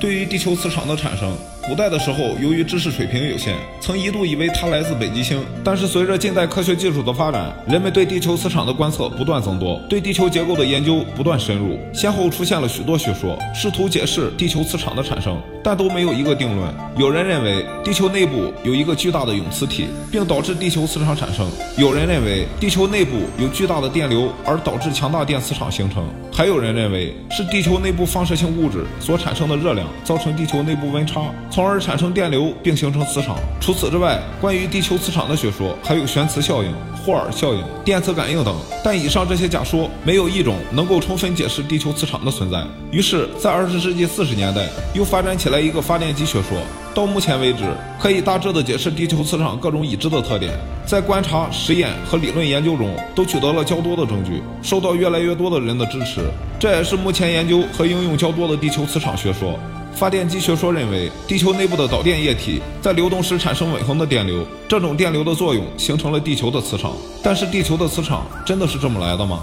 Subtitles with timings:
[0.00, 1.36] 对于地球磁场的产生，
[1.68, 5.38] 古代的时候由于知识水平有限，曾一度以为它来自北极星。
[5.62, 16.74] 但是随着近代科学技术的发展，人们对地球磁场的观测不断增多，对地球结构的研究不断深入，先后出现了许多学说，试图解释地球磁场的产生，但都没有一个定论。
[16.96, 21.44] 有人认为地球内部有一个巨大的永磁体，并导致地球磁场产生；
[21.76, 29.86] 有人认为地球内部有巨大的电流，而导致强大电磁场形成；还有人认为是地球内部放射性物质所产生的热量。
[30.02, 31.20] 造成地球内部温差，
[31.58, 33.36] 从而产生电流并形成磁场。
[33.60, 36.72] 除此之外，关于地球磁场的学说还有旋磁效应、
[37.04, 38.56] 霍尔效应、电磁感应等。
[38.84, 42.64] 但以上这些假说没有一种能够充分解释地球磁场的存在。
[42.92, 46.56] 于是，在二十世纪四十年代，又发展起来一个发电机学说。
[46.94, 47.64] 到目前为止，
[48.00, 50.56] 可以大致的解释地球磁场各种已知的特点，
[50.88, 56.22] 在观察、实验和理论研究中都取得了较多的证据，受到越来越多的人的支持。
[56.58, 59.58] 这也是目前研究和应用较多的地球磁场学说。
[59.94, 66.92] 发电机学说认为，地球内部的导电液体在流动时产生稳恒的电流，这种电流的作用形成了地球的磁场。
[67.22, 69.42] 但是，地球的磁场真的是这么来的吗？